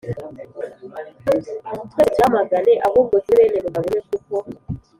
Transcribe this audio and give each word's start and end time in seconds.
Twese 1.91 2.09
tuyamagane 2.13 2.73
ahubwo 2.87 3.15
tube 3.25 3.43
bene 3.49 3.57
mugabo 3.65 3.85
umwe 3.87 3.99
kuko 4.09 4.35